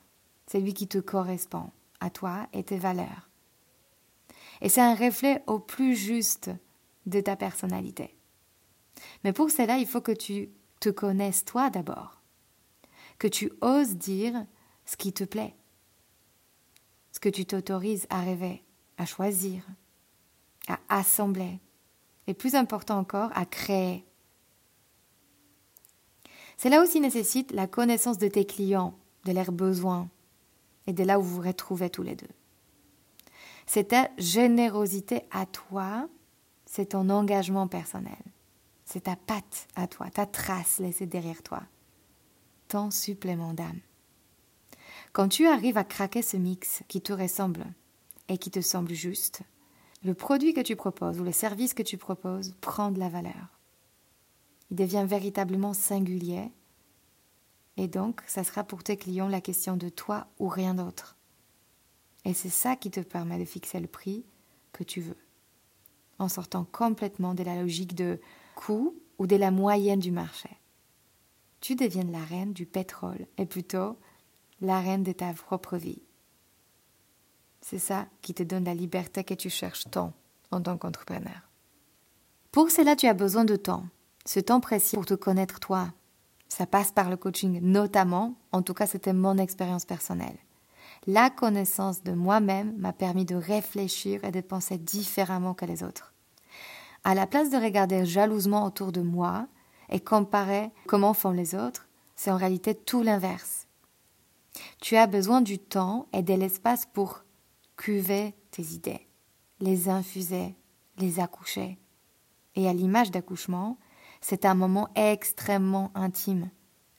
C'est 0.47 0.59
lui 0.59 0.73
qui 0.73 0.87
te 0.87 0.97
correspond 0.97 1.71
à 1.99 2.09
toi 2.09 2.47
et 2.53 2.63
tes 2.63 2.77
valeurs. 2.77 3.29
Et 4.61 4.69
c'est 4.69 4.81
un 4.81 4.95
reflet 4.95 5.43
au 5.47 5.59
plus 5.59 5.95
juste 5.95 6.49
de 7.05 7.19
ta 7.21 7.35
personnalité. 7.35 8.15
Mais 9.23 9.33
pour 9.33 9.51
cela, 9.51 9.77
il 9.77 9.87
faut 9.87 10.01
que 10.01 10.11
tu 10.11 10.49
te 10.79 10.89
connaisses 10.89 11.45
toi 11.45 11.69
d'abord, 11.69 12.21
que 13.19 13.27
tu 13.27 13.51
oses 13.61 13.95
dire 13.95 14.45
ce 14.85 14.97
qui 14.97 15.13
te 15.13 15.23
plaît, 15.23 15.55
ce 17.11 17.19
que 17.19 17.29
tu 17.29 17.45
t'autorises 17.45 18.07
à 18.09 18.21
rêver, 18.21 18.63
à 18.97 19.05
choisir, 19.05 19.63
à 20.67 20.79
assembler, 20.89 21.59
et 22.27 22.33
plus 22.33 22.55
important 22.55 22.97
encore, 22.97 23.31
à 23.33 23.45
créer. 23.45 24.05
Cela 26.63 26.81
aussi 26.81 27.01
nécessite 27.01 27.51
la 27.51 27.67
connaissance 27.67 28.17
de 28.17 28.29
tes 28.29 28.45
clients, 28.45 28.97
de 29.25 29.33
leurs 29.33 29.51
besoins, 29.51 30.09
et 30.87 30.93
de 30.93 31.03
là 31.03 31.19
où 31.19 31.21
vous 31.21 31.35
vous 31.35 31.47
retrouvez 31.47 31.89
tous 31.89 32.03
les 32.03 32.15
deux. 32.15 32.29
C'est 33.65 33.89
ta 33.89 34.09
générosité 34.17 35.23
à 35.31 35.45
toi, 35.45 36.07
c'est 36.65 36.91
ton 36.91 37.09
engagement 37.09 37.67
personnel. 37.67 38.15
C'est 38.85 39.03
ta 39.03 39.17
patte 39.17 39.67
à 39.75 39.87
toi, 39.87 40.09
ta 40.09 40.25
trace 40.25 40.79
laissée 40.79 41.05
derrière 41.05 41.43
toi, 41.43 41.63
ton 42.69 42.91
supplément 42.91 43.53
d'âme. 43.53 43.81
Quand 45.11 45.27
tu 45.27 45.47
arrives 45.47 45.77
à 45.77 45.83
craquer 45.83 46.21
ce 46.21 46.37
mix 46.37 46.81
qui 46.87 47.01
te 47.01 47.11
ressemble 47.11 47.65
et 48.29 48.37
qui 48.37 48.51
te 48.51 48.61
semble 48.61 48.93
juste, 48.93 49.41
le 50.01 50.13
produit 50.13 50.53
que 50.53 50.61
tu 50.61 50.77
proposes 50.77 51.19
ou 51.19 51.25
le 51.25 51.33
service 51.33 51.73
que 51.73 51.83
tu 51.83 51.97
proposes 51.97 52.55
prend 52.61 52.89
de 52.89 52.99
la 52.99 53.09
valeur. 53.09 53.59
Devient 54.73 55.05
véritablement 55.07 55.73
singulier 55.73 56.51
et 57.77 57.87
donc 57.87 58.21
ça 58.27 58.43
sera 58.43 58.63
pour 58.63 58.83
tes 58.83 58.97
clients 58.97 59.27
la 59.27 59.41
question 59.41 59.77
de 59.77 59.89
toi 59.89 60.27
ou 60.39 60.47
rien 60.47 60.73
d'autre. 60.73 61.17
Et 62.25 62.33
c'est 62.33 62.49
ça 62.49 62.75
qui 62.75 62.91
te 62.91 62.99
permet 62.99 63.39
de 63.39 63.45
fixer 63.45 63.79
le 63.79 63.87
prix 63.87 64.25
que 64.71 64.83
tu 64.83 65.01
veux, 65.01 65.17
en 66.19 66.29
sortant 66.29 66.65
complètement 66.65 67.33
de 67.33 67.43
la 67.43 67.61
logique 67.61 67.95
de 67.95 68.19
coût 68.55 68.95
ou 69.17 69.27
de 69.27 69.35
la 69.35 69.51
moyenne 69.51 69.99
du 69.99 70.11
marché. 70.11 70.49
Tu 71.61 71.75
deviens 71.75 72.03
la 72.03 72.23
reine 72.23 72.53
du 72.53 72.65
pétrole 72.65 73.27
et 73.37 73.45
plutôt 73.45 73.97
la 74.61 74.79
reine 74.79 75.03
de 75.03 75.11
ta 75.11 75.33
propre 75.33 75.77
vie. 75.77 76.01
C'est 77.61 77.79
ça 77.79 78.07
qui 78.21 78.33
te 78.33 78.43
donne 78.43 78.65
la 78.65 78.73
liberté 78.73 79.23
que 79.23 79.33
tu 79.33 79.49
cherches 79.49 79.85
tant 79.89 80.13
en 80.51 80.61
tant 80.61 80.77
qu'entrepreneur. 80.77 81.49
Pour 82.51 82.69
cela, 82.69 82.95
tu 82.95 83.07
as 83.07 83.13
besoin 83.13 83.45
de 83.45 83.55
temps, 83.55 83.85
ce 84.25 84.39
temps 84.39 84.59
précis 84.59 84.95
pour 84.95 85.05
te 85.05 85.13
connaître 85.13 85.59
toi. 85.59 85.93
Ça 86.47 86.65
passe 86.65 86.91
par 86.91 87.09
le 87.09 87.17
coaching 87.17 87.59
notamment, 87.61 88.35
en 88.51 88.61
tout 88.61 88.73
cas 88.73 88.87
c'était 88.87 89.13
mon 89.13 89.37
expérience 89.37 89.85
personnelle. 89.85 90.37
La 91.07 91.29
connaissance 91.29 92.03
de 92.03 92.13
moi-même 92.13 92.75
m'a 92.77 92.93
permis 92.93 93.25
de 93.25 93.35
réfléchir 93.35 94.23
et 94.23 94.31
de 94.31 94.41
penser 94.41 94.77
différemment 94.77 95.53
que 95.53 95.65
les 95.65 95.83
autres. 95.83 96.13
À 97.03 97.15
la 97.15 97.27
place 97.27 97.49
de 97.49 97.57
regarder 97.57 98.05
jalousement 98.05 98.65
autour 98.65 98.91
de 98.91 99.01
moi 99.01 99.47
et 99.89 99.99
comparer 99.99 100.71
comment 100.87 101.13
font 101.13 101.31
les 101.31 101.55
autres, 101.55 101.89
c'est 102.15 102.31
en 102.31 102.37
réalité 102.37 102.73
tout 102.73 103.03
l'inverse. 103.03 103.67
Tu 104.79 104.95
as 104.95 105.07
besoin 105.07 105.41
du 105.41 105.59
temps 105.59 106.07
et 106.13 106.21
de 106.21 106.33
l'espace 106.33 106.85
pour 106.85 107.23
cuver 107.75 108.35
tes 108.51 108.63
idées, 108.63 109.07
les 109.59 109.89
infuser, 109.89 110.55
les 110.97 111.19
accoucher. 111.19 111.79
Et 112.55 112.69
à 112.69 112.73
l'image 112.73 113.11
d'accouchement, 113.11 113.77
c'est 114.23 114.45
un 114.45 114.55
moment 114.55 114.87
extrêmement 114.95 115.91
intime, 115.95 116.49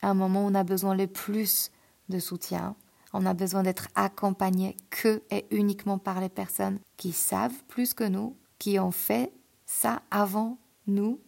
un 0.03 0.13
moment 0.13 0.45
où 0.45 0.51
on 0.51 0.55
a 0.55 0.63
besoin 0.63 0.95
le 0.95 1.07
plus 1.07 1.71
de 2.11 2.19
soutien, 2.19 2.77
on 3.15 3.25
a 3.25 3.33
besoin 3.33 3.63
d'être 3.63 3.89
accompagné 3.95 4.77
que 4.91 5.23
et 5.31 5.47
uniquement 5.51 5.97
par 5.97 6.21
les 6.21 6.29
personnes 6.29 6.79
qui 6.99 7.13
savent 7.13 7.65
plus 7.67 7.95
que 7.95 8.05
nous, 8.05 8.37
qui 8.59 8.79
ont 8.79 8.91
fait 8.91 9.33
ça 9.65 10.03
avant 10.11 10.59
nous 10.87 11.19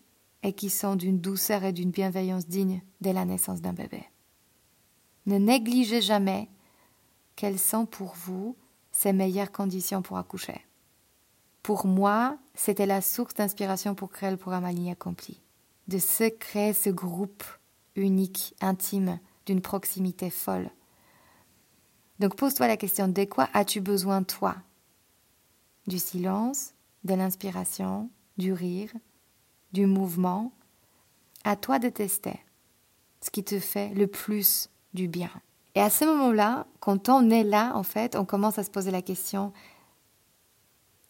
et 0.42 0.52
qui 0.52 0.68
sont 0.68 0.96
d'une 0.96 1.18
douceur 1.18 1.64
et 1.64 1.72
d'une 1.72 1.90
bienveillance 1.90 2.46
digne 2.46 2.82
dès 3.00 3.14
la 3.14 3.24
naissance 3.24 3.62
d'un 3.62 3.72
bébé. 3.72 4.04
Ne 5.24 5.38
négligez 5.38 6.02
jamais 6.02 6.50
quelles 7.36 7.58
sont 7.58 7.86
pour 7.86 8.12
vous 8.16 8.54
ces 8.92 9.14
meilleures 9.14 9.50
conditions 9.50 10.02
pour 10.02 10.18
accoucher. 10.18 10.60
Pour 11.62 11.86
moi, 11.86 12.36
c'était 12.54 12.86
la 12.86 13.00
source 13.00 13.34
d'inspiration 13.34 13.94
pour 13.94 14.10
créer 14.10 14.30
le 14.30 14.36
programme 14.36 14.66
Aligné 14.66 14.92
Accompli, 14.92 15.40
de 15.88 15.98
se 15.98 16.28
créer 16.28 16.72
ce 16.72 16.90
groupe 16.90 17.44
unique, 17.94 18.54
intime, 18.60 19.18
d'une 19.46 19.60
proximité 19.60 20.30
folle, 20.30 20.70
donc 22.18 22.34
pose-toi 22.36 22.66
la 22.66 22.76
question, 22.76 23.08
de 23.08 23.24
quoi 23.24 23.48
as-tu 23.52 23.80
besoin 23.80 24.22
toi? 24.22 24.56
Du 25.86 25.98
silence, 25.98 26.72
de 27.04 27.14
l'inspiration, 27.14 28.10
du 28.38 28.52
rire, 28.52 28.90
du 29.72 29.86
mouvement? 29.86 30.52
À 31.44 31.56
toi 31.56 31.78
de 31.78 31.88
tester 31.88 32.40
ce 33.20 33.30
qui 33.30 33.44
te 33.44 33.58
fait 33.58 33.90
le 33.90 34.06
plus 34.06 34.70
du 34.94 35.08
bien. 35.08 35.30
Et 35.74 35.80
à 35.80 35.90
ce 35.90 36.04
moment-là, 36.04 36.66
quand 36.80 37.08
on 37.08 37.28
est 37.30 37.44
là, 37.44 37.76
en 37.76 37.82
fait, 37.82 38.16
on 38.16 38.24
commence 38.24 38.58
à 38.58 38.64
se 38.64 38.70
poser 38.70 38.90
la 38.90 39.02
question, 39.02 39.52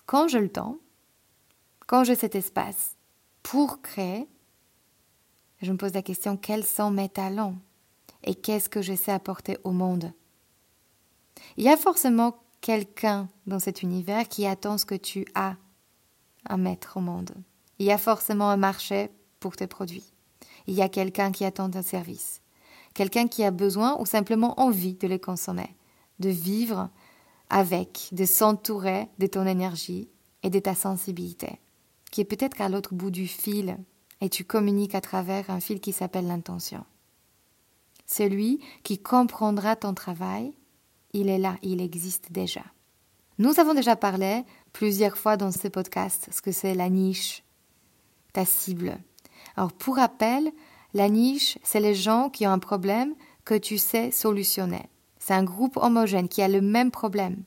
quand 0.07 0.29
j'ai 0.29 0.41
le 0.41 0.51
temps, 0.51 0.79
quand 1.87 2.05
j'ai 2.05 2.17
cet 2.17 2.35
espace 2.35 2.97
pour 3.43 3.81
créer, 3.81 4.29
je 5.63 5.73
me 5.73 5.79
pose 5.79 5.95
la 5.95 6.03
question, 6.03 6.37
quels 6.37 6.65
sont 6.65 6.91
mes 6.91 7.09
talents 7.09 7.57
et 8.25 8.35
qu'est-ce 8.35 8.69
que 8.69 8.83
je 8.83 8.95
sais 8.95 9.13
apporter 9.13 9.59
au 9.65 9.71
monde? 9.71 10.13
Il 11.57 11.65
y 11.65 11.69
a 11.69 11.77
forcément 11.77 12.37
quelqu'un 12.61 13.29
dans 13.47 13.59
cet 13.59 13.83
univers 13.83 14.29
qui 14.29 14.47
attend 14.47 14.79
ce 14.79 14.87
que 14.87 14.95
tu 14.95 15.27
as 15.35 15.57
à 16.45 16.57
mettre 16.57 16.97
au 16.97 17.01
monde. 17.01 17.33
Il 17.79 17.87
y 17.87 17.93
a 17.93 17.99
forcément 17.99 18.51
un 18.51 18.57
marché 18.57 19.11
pour 19.41 19.57
tes 19.57 19.67
produits. 19.67 20.13
Il 20.67 20.75
y 20.75 20.83
a 20.83 20.89
quelqu'un 20.89 21.33
qui 21.33 21.45
attend 21.45 21.71
un 21.75 21.83
service. 21.83 22.41
Quelqu'un 22.95 23.29
qui 23.29 23.45
a 23.45 23.51
besoin 23.51 23.97
ou 24.01 24.07
simplement 24.07 24.59
envie 24.61 24.95
de 24.95 25.07
les 25.07 25.21
consommer, 25.21 25.75
de 26.19 26.31
vivre 26.31 26.89
avec, 27.51 28.09
de 28.13 28.25
s'entourer 28.25 29.09
de 29.19 29.27
ton 29.27 29.47
énergie 29.47 30.09
et 30.43 30.51
de 30.51 30.59
ta 30.59 30.75
sensibilité, 30.75 31.61
qui 32.11 32.21
est 32.21 32.25
peut-être 32.25 32.61
à 32.61 32.69
l'autre 32.69 32.95
bout 32.95 33.11
du 33.11 33.27
fil, 33.27 33.77
et 34.21 34.29
tu 34.29 34.45
communiques 34.45 34.95
à 34.95 35.01
travers 35.01 35.51
un 35.51 35.61
fil 35.61 35.81
qui 35.81 35.93
s'appelle 35.93 36.27
l'intention. 36.27 36.85
Celui 38.07 38.61
qui 38.83 38.99
comprendra 38.99 39.77
ton 39.77 39.95
travail, 39.95 40.55
il 41.13 41.29
est 41.29 41.39
là, 41.39 41.57
il 41.63 41.81
existe 41.81 42.33
déjà. 42.33 42.63
Nous 43.39 43.61
avons 43.61 43.75
déjà 43.75 43.97
parlé 43.97 44.45
plusieurs 44.73 45.17
fois 45.17 45.37
dans 45.37 45.53
ce 45.53 45.69
podcast 45.69 46.29
ce 46.33 46.41
que 46.41 46.53
c'est 46.53 46.75
la 46.75 46.89
niche, 46.89 47.43
ta 48.33 48.45
cible. 48.45 48.99
Alors 49.57 49.73
pour 49.73 49.97
rappel, 49.97 50.51
la 50.95 51.09
niche, 51.09 51.59
c'est 51.63 51.81
les 51.81 51.95
gens 51.95 52.31
qui 52.31 52.47
ont 52.47 52.53
un 52.53 52.59
problème 52.59 53.15
que 53.45 53.55
tu 53.55 53.77
sais 53.79 54.11
solutionner. 54.11 54.89
C'est 55.19 55.35
un 55.35 55.45
groupe 55.45 55.77
homogène 55.77 56.29
qui 56.29 56.41
a 56.41 56.49
le 56.49 56.61
même 56.61 56.91
problème. 56.91 57.43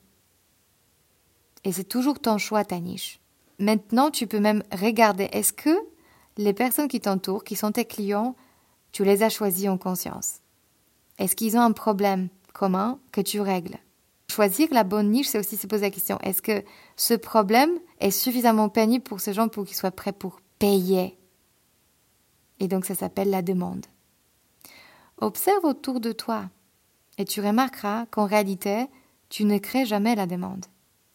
Et 1.63 1.71
c'est 1.71 1.83
toujours 1.83 2.19
ton 2.19 2.37
choix, 2.37 2.63
ta 2.63 2.79
niche. 2.79 3.19
Maintenant, 3.57 4.11
tu 4.11 4.27
peux 4.27 4.39
même 4.39 4.63
regarder, 4.71 5.29
est-ce 5.31 5.53
que 5.53 5.77
les 6.39 6.53
personnes 6.53 6.87
qui 6.87 7.01
t'entourent, 7.01 7.43
qui 7.43 7.57
sont 7.57 7.73
tes 7.73 7.83
clients, 7.83 8.33
tu 8.93 9.03
les 9.03 9.23
as 9.23 9.29
choisis 9.29 9.67
en 9.67 9.77
conscience 9.77 10.39
Est-ce 11.17 11.35
qu'ils 11.35 11.57
ont 11.57 11.61
un 11.61 11.73
problème 11.73 12.29
commun 12.53 12.97
que 13.11 13.19
tu 13.19 13.41
règles? 13.41 13.77
Choisir 14.31 14.69
la 14.71 14.85
bonne 14.85 15.11
niche, 15.11 15.27
c'est 15.27 15.39
aussi 15.39 15.57
se 15.57 15.67
poser 15.67 15.83
la 15.83 15.91
question, 15.91 16.17
est-ce 16.19 16.41
que 16.41 16.63
ce 16.95 17.13
problème 17.13 17.71
est 17.99 18.11
suffisamment 18.11 18.69
pénible 18.69 19.03
pour 19.03 19.19
ces 19.19 19.33
gens 19.33 19.49
pour 19.49 19.65
qu'ils 19.65 19.75
soient 19.75 19.91
prêts 19.91 20.13
pour 20.13 20.39
payer? 20.59 21.17
Et 22.61 22.69
donc 22.69 22.85
ça 22.85 22.95
s'appelle 22.95 23.29
la 23.29 23.41
demande. 23.41 23.85
Observe 25.17 25.65
autour 25.65 25.99
de 25.99 26.13
toi 26.13 26.49
et 27.17 27.25
tu 27.25 27.41
remarqueras 27.41 28.05
qu'en 28.05 28.25
réalité, 28.25 28.87
tu 29.27 29.43
ne 29.43 29.57
crées 29.57 29.85
jamais 29.85 30.15
la 30.15 30.25
demande. 30.25 30.67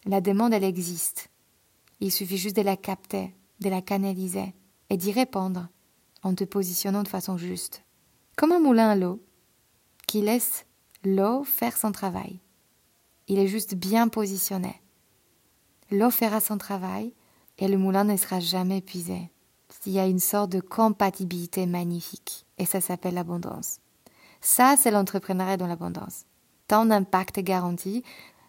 La 0.05 0.21
demande, 0.21 0.53
elle 0.53 0.65
existe. 0.65 1.31
Il 2.01 2.13
suffit 2.13 2.37
juste 2.37 2.57
de 2.57 2.63
la 2.63 2.77
capter, 2.77 3.35
de 3.61 3.71
la 3.71 3.81
canaliser 3.81 4.53
et 4.91 4.97
d'y 4.97 5.13
répondre 5.13 5.69
en 6.23 6.35
te 6.35 6.45
positionnant 6.45 7.03
de 7.03 7.09
façon 7.09 7.37
juste. 7.37 7.85
Comme 8.37 8.53
un 8.53 8.61
moulin 8.61 8.91
à 8.91 8.97
l'eau 8.97 9.21
qui 10.07 10.21
laisse 10.21 10.67
l'eau 11.05 11.45
faire 11.45 11.77
son 11.77 11.93
travail. 11.93 12.41
Il 13.29 13.39
est 13.39 13.47
juste 13.47 13.75
bien 13.75 14.09
positionné. 14.09 14.81
L'eau 15.91 16.11
fera 16.11 16.41
son 16.41 16.59
travail 16.59 17.15
et 17.59 17.69
le 17.69 17.79
moulin 17.79 18.05
ne 18.05 18.17
sera 18.17 18.41
jamais 18.41 18.79
épuisé. 18.79 19.31
Il 19.87 19.93
y 19.93 19.99
a 19.99 20.07
une 20.07 20.21
sorte 20.21 20.51
de 20.51 20.61
compatibilité 20.61 21.67
magnifique 21.67 22.47
et 22.59 22.65
ça 22.65 22.81
s'appelle 22.81 23.15
l'abondance. 23.15 23.81
Ça, 24.41 24.77
c'est 24.79 24.91
l'entrepreneuriat 24.91 25.57
dans 25.57 25.67
l'abondance. 25.67 26.25
Ton 26.69 26.91
impact 26.91 27.39
est 27.39 27.43
garanti 27.43 28.03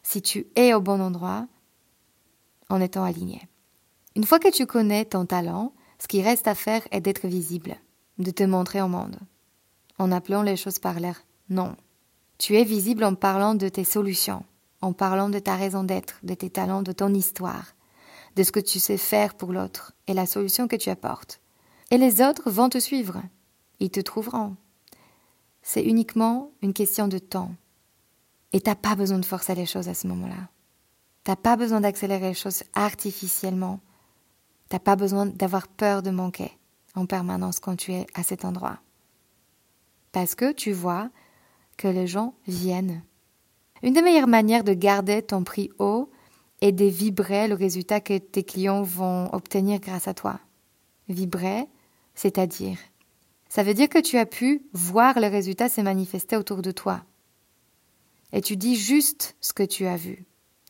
si 0.04 0.22
tu 0.22 0.48
es 0.56 0.74
au 0.74 0.82
bon 0.82 1.02
endroit 1.02 1.48
en 2.70 2.80
étant 2.82 3.04
aligné. 3.04 3.42
Une 4.16 4.24
fois 4.24 4.40
que 4.40 4.52
tu 4.52 4.66
connais 4.66 5.06
ton 5.06 5.26
talent, 5.26 5.74
ce 6.00 6.08
qui 6.08 6.22
reste 6.22 6.48
à 6.48 6.56
faire 6.56 6.88
est 6.92 7.02
d'être 7.02 7.28
visible, 7.28 7.76
de 8.18 8.32
te 8.32 8.44
montrer 8.44 8.82
au 8.82 8.88
monde, 8.88 9.18
en 9.98 10.12
appelant 10.12 10.42
les 10.42 10.58
choses 10.58 10.80
par 10.80 11.00
l'air 11.00 11.24
non. 11.50 11.76
Tu 12.38 12.58
es 12.58 12.64
visible 12.64 13.04
en 13.04 13.16
parlant 13.16 13.56
de 13.56 13.70
tes 13.70 13.84
solutions, 13.84 14.44
en 14.82 14.94
parlant 14.94 15.30
de 15.30 15.40
ta 15.40 15.56
raison 15.56 15.84
d'être, 15.84 16.20
de 16.24 16.34
tes 16.34 16.50
talents, 16.50 16.82
de 16.82 16.92
ton 16.92 17.14
histoire, 17.14 17.76
de 18.36 18.44
ce 18.44 18.52
que 18.52 18.60
tu 18.60 18.80
sais 18.80 18.98
faire 18.98 19.36
pour 19.36 19.54
l'autre 19.54 19.94
et 20.08 20.14
la 20.14 20.26
solution 20.26 20.68
que 20.68 20.76
tu 20.76 20.90
apportes. 20.90 21.40
Et 21.92 21.98
les 21.98 22.22
autres 22.22 22.50
vont 22.50 22.70
te 22.70 22.80
suivre. 22.80 23.22
Ils 23.80 23.92
te 23.92 24.00
trouveront. 24.00 24.56
C'est 25.62 25.84
uniquement 25.84 26.52
une 26.62 26.74
question 26.74 27.08
de 27.08 27.20
temps. 27.20 27.52
Et 28.54 28.62
t'as 28.62 28.76
pas 28.76 28.96
besoin 28.96 29.20
de 29.20 29.26
forcer 29.26 29.56
les 29.56 29.66
choses 29.66 29.88
à 29.88 29.94
ce 29.94 30.08
moment-là. 30.08 30.50
T'as 31.24 31.36
pas 31.36 31.56
besoin 31.56 31.82
d'accélérer 31.82 32.30
les 32.30 32.34
choses 32.34 32.64
artificiellement. 32.74 33.80
Pas 34.80 34.96
besoin 34.96 35.26
d'avoir 35.26 35.68
peur 35.68 36.02
de 36.02 36.12
manquer 36.12 36.52
en 36.96 37.06
permanence 37.06 37.60
quand 37.60 37.76
tu 37.76 37.94
es 37.94 38.06
à 38.14 38.24
cet 38.24 38.46
endroit. 38.46 38.80
Parce 40.12 40.36
que 40.36 40.52
tu 40.52 40.72
vois 40.72 41.10
que 41.78 41.88
les 41.88 42.08
gens 42.08 42.36
viennent. 42.48 43.04
Une 43.84 43.94
des 43.94 44.02
meilleures 44.02 44.28
manières 44.28 44.64
de 44.64 44.74
garder 44.74 45.22
ton 45.22 45.44
prix 45.44 45.70
haut 45.80 46.10
est 46.62 46.72
de 46.72 46.86
vibrer 46.86 47.48
le 47.48 47.56
résultat 47.56 48.00
que 48.00 48.18
tes 48.18 48.44
clients 48.44 48.82
vont 48.82 49.34
obtenir 49.34 49.80
grâce 49.80 50.08
à 50.08 50.14
toi. 50.14 50.40
Vibrer, 51.10 51.68
c'est-à-dire 52.16 52.78
ça 53.56 53.64
veut 53.64 53.74
dire 53.74 53.88
que 53.88 54.00
tu 54.00 54.18
as 54.18 54.26
pu 54.26 54.64
voir 54.74 55.18
le 55.20 55.28
résultat 55.28 55.70
se 55.70 55.80
manifester 55.80 56.36
autour 56.36 56.62
de 56.62 56.72
toi. 56.72 57.06
Et 58.34 58.42
tu 58.42 58.58
dis 58.58 58.76
juste 58.76 59.38
ce 59.40 59.54
que 59.54 59.64
tu 59.64 59.86
as 59.86 59.96
vu. 59.96 60.26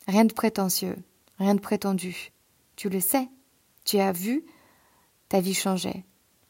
Rien 0.08 0.26
de 0.26 0.34
prétentieux, 0.34 0.96
rien 1.39 1.56
de 1.56 1.60
prétendu. 1.60 2.32
Tu 2.76 2.89
le 2.89 3.00
sais. 3.00 3.28
Tu 3.86 4.00
as 4.00 4.12
vu 4.12 4.43
ta 5.30 5.39
vie 5.39 5.54
changer. 5.54 6.04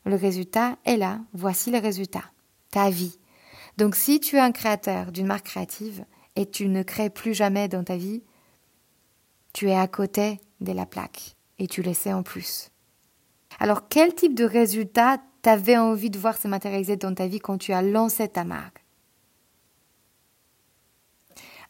Le 0.05 0.15
résultat 0.15 0.77
est 0.85 0.97
là. 0.97 1.19
Voici 1.33 1.71
le 1.71 1.79
résultat. 1.79 2.23
Ta 2.71 2.89
vie. 2.89 3.19
Donc 3.77 3.95
si 3.95 4.19
tu 4.19 4.37
es 4.37 4.39
un 4.39 4.51
créateur 4.51 5.11
d'une 5.11 5.27
marque 5.27 5.45
créative 5.45 6.05
et 6.35 6.49
tu 6.49 6.67
ne 6.67 6.81
crées 6.81 7.09
plus 7.09 7.33
jamais 7.33 7.67
dans 7.67 7.83
ta 7.83 7.97
vie, 7.97 8.23
tu 9.53 9.69
es 9.69 9.75
à 9.75 9.87
côté 9.87 10.39
de 10.61 10.71
la 10.71 10.85
plaque 10.85 11.35
et 11.59 11.67
tu 11.67 11.81
le 11.81 11.93
sais 11.93 12.13
en 12.13 12.23
plus. 12.23 12.71
Alors 13.59 13.87
quel 13.87 14.13
type 14.15 14.35
de 14.35 14.45
résultat 14.45 15.21
t'avais 15.41 15.77
envie 15.77 16.09
de 16.09 16.17
voir 16.17 16.37
se 16.37 16.47
matérialiser 16.47 16.97
dans 16.97 17.13
ta 17.13 17.27
vie 17.27 17.39
quand 17.39 17.57
tu 17.57 17.73
as 17.73 17.81
lancé 17.81 18.27
ta 18.27 18.43
marque? 18.43 18.85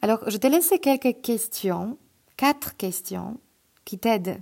Alors, 0.01 0.29
je 0.29 0.37
te 0.37 0.45
laisse 0.45 0.71
quelques 0.81 1.21
questions, 1.21 1.97
quatre 2.37 2.77
questions, 2.77 3.39
qui 3.85 3.97
t'aident 3.97 4.41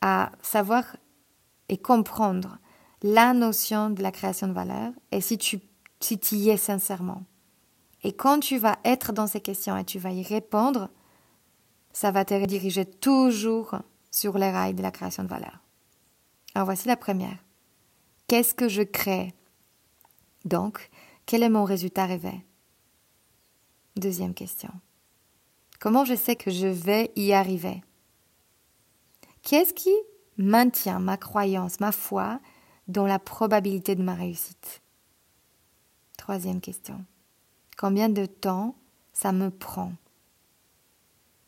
à 0.00 0.32
savoir 0.42 0.96
et 1.68 1.78
comprendre 1.78 2.58
la 3.02 3.32
notion 3.32 3.90
de 3.90 4.02
la 4.02 4.12
création 4.12 4.48
de 4.48 4.52
valeur 4.52 4.92
et 5.10 5.20
si 5.20 5.38
tu 5.38 5.60
si 6.00 6.18
y 6.32 6.48
es 6.48 6.56
sincèrement. 6.56 7.24
Et 8.02 8.12
quand 8.12 8.40
tu 8.40 8.56
vas 8.56 8.78
être 8.84 9.12
dans 9.12 9.26
ces 9.26 9.40
questions 9.40 9.76
et 9.76 9.84
tu 9.84 9.98
vas 9.98 10.12
y 10.12 10.22
répondre, 10.22 10.88
ça 11.92 12.10
va 12.10 12.24
te 12.24 12.34
rediriger 12.34 12.86
toujours 12.86 13.76
sur 14.10 14.38
les 14.38 14.50
rails 14.50 14.74
de 14.74 14.82
la 14.82 14.90
création 14.90 15.22
de 15.22 15.28
valeur. 15.28 15.60
Alors 16.54 16.64
voici 16.64 16.88
la 16.88 16.96
première. 16.96 17.36
Qu'est-ce 18.26 18.54
que 18.54 18.68
je 18.68 18.82
crée? 18.82 19.34
Donc, 20.44 20.90
quel 21.26 21.42
est 21.42 21.50
mon 21.50 21.64
résultat 21.64 22.06
rêvé? 22.06 22.44
Deuxième 23.96 24.34
question. 24.34 24.70
Comment 25.78 26.04
je 26.04 26.14
sais 26.14 26.36
que 26.36 26.50
je 26.50 26.66
vais 26.66 27.12
y 27.16 27.32
arriver? 27.32 27.82
Qu'est-ce 29.42 29.74
qui 29.74 29.94
maintient 30.36 31.00
ma 31.00 31.16
croyance, 31.16 31.80
ma 31.80 31.92
foi 31.92 32.40
dans 32.88 33.06
la 33.06 33.18
probabilité 33.18 33.94
de 33.94 34.02
ma 34.02 34.14
réussite? 34.14 34.82
Troisième 36.16 36.60
question. 36.60 37.04
Combien 37.76 38.08
de 38.08 38.26
temps 38.26 38.74
ça 39.12 39.32
me 39.32 39.50
prend? 39.50 39.92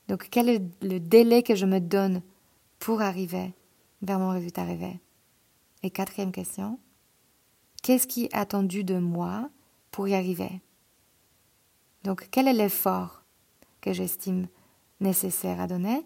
Donc 0.08 0.28
quel 0.30 0.48
est 0.48 0.62
le 0.82 0.98
délai 0.98 1.42
que 1.42 1.54
je 1.54 1.66
me 1.66 1.78
donne 1.78 2.22
pour 2.78 3.02
arriver 3.02 3.52
vers 4.02 4.18
mon 4.18 4.30
résultat 4.30 4.64
rêvé? 4.64 4.98
Et 5.82 5.90
quatrième 5.90 6.32
question, 6.32 6.78
qu'est-ce 7.82 8.06
qui 8.06 8.24
est 8.24 8.34
attendu 8.34 8.84
de 8.84 8.98
moi 8.98 9.50
pour 9.90 10.08
y 10.08 10.14
arriver? 10.14 10.60
Donc, 12.04 12.28
quel 12.30 12.48
est 12.48 12.52
l'effort 12.52 13.22
que 13.80 13.92
j'estime 13.92 14.48
nécessaire 15.00 15.60
à 15.60 15.66
donner 15.66 16.04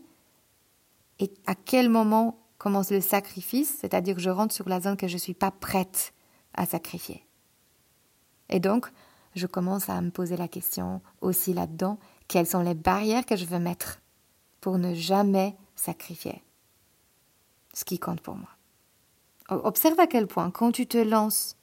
Et 1.19 1.33
à 1.47 1.55
quel 1.55 1.89
moment 1.89 2.39
commence 2.59 2.91
le 2.91 3.01
sacrifice, 3.01 3.79
c'est-à-dire 3.81 4.15
que 4.15 4.21
je 4.21 4.31
rentre 4.31 4.55
sur 4.55 4.69
la 4.69 4.81
zone 4.81 4.97
que 4.97 5.09
je 5.09 5.15
ne 5.15 5.21
suis 5.21 5.35
pas 5.35 5.51
prête 5.51 6.13
à 6.55 6.67
sacrifier 6.67 7.27
Et 8.49 8.61
donc, 8.61 8.91
je 9.35 9.47
commence 9.47 9.89
à 9.89 10.01
me 10.01 10.11
poser 10.11 10.37
la 10.37 10.49
question 10.49 11.03
aussi 11.21 11.53
là-dedans, 11.53 11.99
quelles 12.29 12.47
sont 12.47 12.63
les 12.63 12.75
barrières 12.75 13.27
que 13.27 13.37
je 13.37 13.45
veux 13.45 13.59
mettre 13.59 14.01
pour 14.61 14.79
ne 14.79 14.95
jamais 14.95 15.57
sacrifier? 15.75 16.43
Ce 17.75 17.85
qui 17.85 17.99
compte 17.99 18.23
pour 18.23 18.37
moi. 18.37 18.49
Observe 19.49 20.01
à 20.01 20.07
quel 20.07 20.27
point, 20.27 20.51
quand 20.51 20.73
tu 20.73 20.87
te 20.87 20.99
lances, 20.99 21.57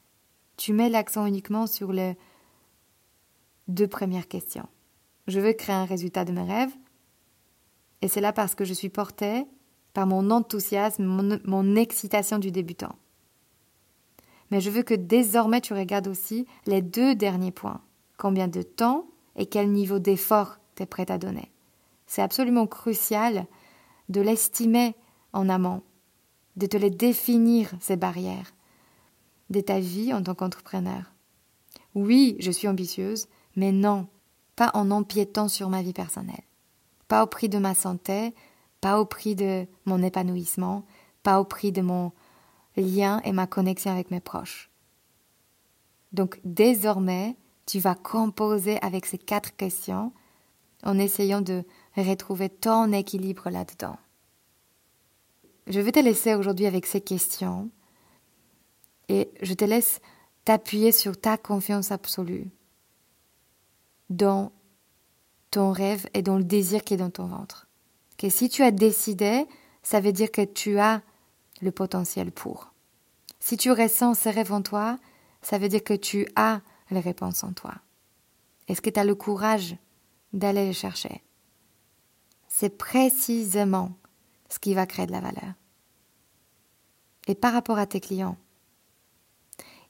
tu 0.58 0.72
mets 0.74 0.90
l'accent 0.90 1.26
uniquement 1.26 1.68
sur 1.68 1.92
les 1.92 2.16
deux 3.68 3.88
premières 3.88 4.28
questions. 4.28 4.68
Je 5.28 5.40
veux 5.40 5.54
créer 5.54 5.76
un 5.76 5.86
résultat 5.86 6.26
de 6.26 6.32
mes 6.32 6.44
rêves, 6.44 6.74
et 8.04 8.10
c'est 8.10 8.20
là 8.20 8.34
parce 8.34 8.54
que 8.54 8.66
je 8.66 8.74
suis 8.74 8.90
portée 8.90 9.46
par 9.94 10.06
mon 10.08 10.30
enthousiasme, 10.30 11.06
mon, 11.46 11.76
excitation 11.78 12.38
du 12.38 12.52
débutant. 12.52 12.98
Mais 14.52 14.60
je 14.60 14.70
veux 14.70 14.84
que 14.84 14.94
désormais 14.94 15.62
tu 15.62 15.74
regardes 15.74 16.10
aussi 16.10 16.46
les 16.66 16.82
deux 16.82 17.16
derniers 17.16 17.54
points. 17.54 17.80
Combien 18.18 18.50
de 18.50 18.62
temps 18.62 19.08
et 19.38 19.46
quel 19.46 19.72
niveau 19.72 20.00
d'effort 20.00 20.58
tu 20.76 20.84
es 20.84 20.86
prêt 20.86 21.10
à 21.10 21.18
donner. 21.18 21.50
C'est 22.06 22.22
absolument 22.22 22.68
crucial 22.68 23.48
de 24.10 24.20
l'estimer 24.20 24.96
en 25.32 25.48
amont 25.48 25.82
de 26.58 26.66
te 26.66 26.76
les 26.76 26.90
définir, 26.90 27.72
ces 27.80 27.96
barrières, 27.96 28.54
de 29.50 29.62
ta 29.62 29.80
vie 29.80 30.14
en 30.14 30.22
tant 30.22 30.36
qu'entrepreneur. 30.36 31.14
Oui, 31.96 32.36
je 32.40 32.52
suis 32.52 32.68
ambitieuse, 32.68 33.28
mais 33.56 33.72
non, 33.72 34.08
pas 34.58 34.72
en 34.74 34.92
empiétant 34.92 35.48
sur 35.48 35.70
ma 35.70 35.82
vie 35.82 35.94
personnelle, 35.94 36.44
pas 37.08 37.24
au 37.24 37.28
prix 37.28 37.50
de 37.50 37.58
ma 37.58 37.76
santé, 37.76 38.34
pas 38.82 39.00
au 39.00 39.06
prix 39.06 39.36
de 39.36 39.68
mon 39.86 40.02
épanouissement, 40.04 40.86
pas 41.24 41.40
au 41.40 41.46
prix 41.46 41.72
de 41.72 41.82
mon 41.82 42.12
lien 42.76 43.22
et 43.24 43.32
ma 43.32 43.48
connexion 43.48 43.92
avec 43.92 44.12
mes 44.12 44.20
proches. 44.20 44.70
Donc 46.12 46.40
désormais, 46.44 47.36
tu 47.66 47.80
vas 47.80 47.96
composer 47.96 48.82
avec 48.82 49.06
ces 49.06 49.18
quatre 49.18 49.56
questions 49.56 50.12
en 50.84 51.00
essayant 51.00 51.42
de 51.42 51.64
retrouver 51.96 52.50
ton 52.50 52.92
équilibre 52.92 53.50
là-dedans. 53.50 53.98
Je 55.68 55.80
vais 55.80 55.92
te 55.94 56.00
laisser 56.00 56.36
aujourd'hui 56.36 56.66
avec 56.66 56.86
ces 56.86 57.00
questions 57.00 57.70
et 59.08 59.32
je 59.42 59.54
te 59.54 59.64
laisse 59.64 60.02
t'appuyer 60.44 60.92
sur 60.92 61.20
ta 61.20 61.38
confiance 61.38 61.92
absolue 61.92 62.52
dans 64.10 64.52
ton 65.54 65.72
rêve 65.72 66.08
et 66.16 66.24
dans 66.24 66.38
le 66.38 66.44
désir 66.44 66.84
qui 66.84 66.96
est 66.96 66.98
dans 66.98 67.12
ton 67.12 67.28
ventre. 67.28 67.68
Que 68.18 68.28
si 68.28 68.50
tu 68.50 68.64
as 68.64 68.72
décidé, 68.72 69.46
ça 69.84 70.00
veut 70.00 70.12
dire 70.12 70.32
que 70.32 70.44
tu 70.44 70.80
as 70.80 71.04
le 71.62 71.72
potentiel 71.72 72.32
pour. 72.32 72.74
Si 73.40 73.56
tu 73.56 73.72
ressens 73.72 74.16
ces 74.16 74.32
rêves 74.32 74.52
en 74.52 74.64
toi, 74.64 74.98
ça 75.44 75.60
veut 75.60 75.70
dire 75.70 75.84
que 75.84 75.94
tu 75.94 76.28
as 76.36 76.62
les 76.90 77.00
réponses 77.00 77.44
en 77.44 77.54
toi. 77.54 77.76
Est-ce 78.68 78.82
que 78.82 78.90
tu 78.90 79.00
as 79.00 79.04
le 79.04 79.14
courage 79.14 79.76
d'aller 80.32 80.66
les 80.66 80.74
chercher? 80.74 81.22
C'est 82.48 82.76
précisément 82.76 83.92
ce 84.50 84.58
qui 84.58 84.74
va 84.74 84.88
créer 84.88 85.06
de 85.06 85.12
la 85.12 85.22
valeur. 85.22 85.54
Et 87.28 87.36
par 87.36 87.54
rapport 87.54 87.78
à 87.78 87.86
tes 87.86 88.00
clients, 88.00 88.38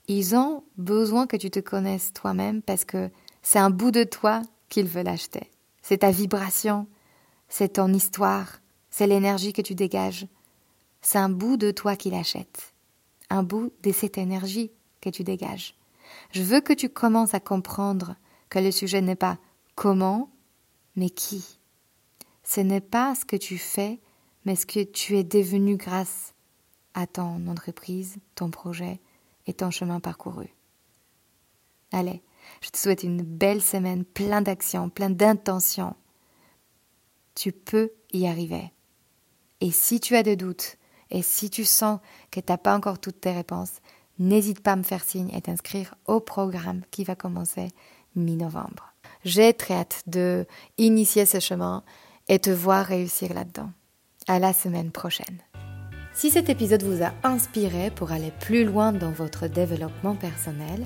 ils 0.10 0.36
ont 0.36 0.66
besoin 0.76 1.26
que 1.26 1.38
tu 1.38 1.50
te 1.50 1.62
connaisses 1.62 2.12
toi-même 2.12 2.62
parce 2.62 2.84
que 2.84 3.10
c'est 3.42 3.60
un 3.60 3.70
bout 3.70 3.92
de 3.92 4.04
toi 4.04 4.42
qu'ils 4.68 4.88
veulent 4.88 5.08
acheter. 5.08 5.53
C'est 5.84 6.00
ta 6.00 6.12
vibration, 6.12 6.88
c'est 7.50 7.74
ton 7.74 7.94
histoire, 7.94 8.62
c'est 8.90 9.06
l'énergie 9.06 9.54
que 9.54 9.62
tu 9.62 9.76
dégages. 9.76 10.28
C'est 11.02 11.20
un 11.20 11.30
bout 11.30 11.58
de 11.58 11.72
toi 11.72 11.96
qu'ils 11.96 12.16
achètent, 12.16 12.74
un 13.30 13.44
bout 13.44 13.72
de 13.84 13.92
cette 13.92 14.18
énergie 14.18 14.72
que 15.02 15.10
tu 15.10 15.24
dégages. 15.24 15.76
Je 16.32 16.42
veux 16.42 16.62
que 16.62 16.74
tu 16.74 16.90
commences 16.90 17.34
à 17.34 17.40
comprendre 17.40 18.16
que 18.50 18.60
le 18.60 18.72
sujet 18.72 19.02
n'est 19.02 19.16
pas 19.16 19.38
comment, 19.76 20.32
mais 20.96 21.10
qui. 21.10 21.60
Ce 22.44 22.62
n'est 22.62 22.82
pas 22.82 23.14
ce 23.16 23.26
que 23.26 23.36
tu 23.36 23.58
fais, 23.58 24.00
mais 24.46 24.56
ce 24.56 24.66
que 24.66 24.84
tu 24.84 25.18
es 25.18 25.24
devenu 25.24 25.76
grâce 25.76 26.34
à 26.94 27.08
ton 27.08 27.48
entreprise, 27.48 28.18
ton 28.36 28.50
projet 28.50 29.02
et 29.48 29.54
ton 29.54 29.72
chemin 29.72 30.00
parcouru. 30.00 30.48
Allez, 31.92 32.22
je 32.62 32.70
te 32.70 32.78
souhaite 32.78 33.04
une 33.04 33.22
belle 33.22 33.62
semaine, 33.62 34.04
plein 34.04 34.42
d'actions, 34.42 34.90
plein 34.90 35.10
d'intentions. 35.10 35.96
Tu 37.36 37.52
peux 37.52 37.92
y 38.12 38.28
arriver. 38.28 38.72
Et 39.62 39.72
si 39.72 40.00
tu 40.00 40.16
as 40.16 40.24
des 40.24 40.36
doutes, 40.36 40.78
et 41.10 41.22
si 41.22 41.50
tu 41.50 41.64
sens 41.64 42.00
que 42.32 42.40
tu 42.40 42.52
n'as 42.52 42.58
pas 42.58 42.76
encore 42.76 43.00
toutes 43.00 43.22
tes 43.22 43.32
réponses, 43.32 43.82
n'hésite 44.20 44.62
pas 44.62 44.74
à 44.74 44.76
me 44.76 44.84
faire 44.84 45.04
signe 45.04 45.30
et 45.34 45.42
t'inscrire 45.42 45.96
au 46.06 46.20
programme 46.20 46.82
qui 46.92 47.04
va 47.04 47.16
commencer 47.16 47.70
mi-novembre. 48.16 48.94
J'ai 49.24 49.54
très 49.54 49.76
hâte 49.76 50.04
de 50.08 50.46
initier 50.78 51.26
ce 51.26 51.40
chemin 51.40 51.84
et 52.28 52.40
te 52.40 52.50
voir 52.50 52.86
réussir 52.86 53.34
là-dedans. 53.34 53.72
À 54.28 54.40
la 54.40 54.54
semaine 54.54 54.92
prochaine. 54.92 55.40
Si 56.14 56.30
cet 56.30 56.50
épisode 56.50 56.84
vous 56.84 57.04
a 57.04 57.12
inspiré 57.24 57.90
pour 57.90 58.12
aller 58.12 58.32
plus 58.40 58.66
loin 58.66 58.94
dans 58.94 59.12
votre 59.12 59.48
développement 59.48 60.16
personnel 60.16 60.86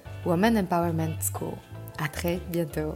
Woman 0.25 0.57
Empowerment 0.57 1.15
School. 1.19 1.55
À 1.97 2.07
très 2.07 2.39
bientôt. 2.51 2.95